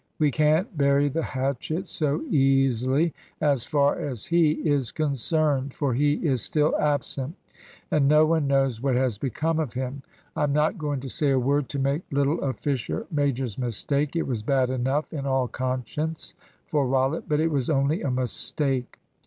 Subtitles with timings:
[0.17, 5.75] We can't bury the hatchet so easily, as far as he is concerned.
[5.75, 7.35] For he is still absent,
[7.91, 10.01] and no one knows what has become of him.
[10.35, 14.15] I'm not going to say a word to make little of Fisher's major's mistake.
[14.15, 16.33] It was bad enough, in all conscience,
[16.65, 17.29] for Rollitt.
[17.29, 18.97] But it was only a mistake.